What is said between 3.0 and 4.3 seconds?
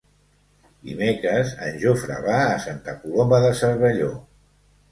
Coloma de Cervelló.